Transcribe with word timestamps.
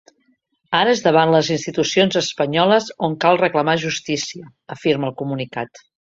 Ara 0.77 0.93
és 0.95 1.01
davant 1.07 1.33
les 1.33 1.49
institucions 1.55 2.15
espanyoles 2.21 2.87
on 3.09 3.17
cal 3.25 3.37
reclamar 3.41 3.75
justícia, 3.83 4.49
afirma 4.77 5.09
el 5.11 5.15
comunicat. 5.21 5.83